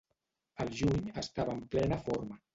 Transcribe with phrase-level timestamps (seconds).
[0.65, 2.43] Al juny estava en plena forma.